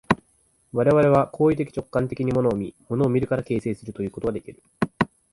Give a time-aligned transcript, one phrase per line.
[0.73, 4.63] 我々は行為的直観的に物を見、物を見るから形成するということができる。